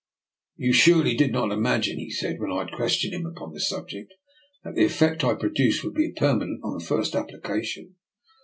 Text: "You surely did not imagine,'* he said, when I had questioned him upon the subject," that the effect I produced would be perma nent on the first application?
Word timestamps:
"You 0.65 0.73
surely 0.73 1.13
did 1.15 1.31
not 1.31 1.51
imagine,'* 1.51 1.99
he 1.99 2.09
said, 2.09 2.39
when 2.39 2.51
I 2.51 2.63
had 2.63 2.71
questioned 2.71 3.13
him 3.13 3.27
upon 3.27 3.53
the 3.53 3.59
subject," 3.59 4.11
that 4.63 4.73
the 4.73 4.83
effect 4.85 5.23
I 5.23 5.35
produced 5.35 5.83
would 5.83 5.93
be 5.93 6.11
perma 6.11 6.41
nent 6.41 6.55
on 6.63 6.75
the 6.75 6.83
first 6.83 7.13
application? 7.13 7.97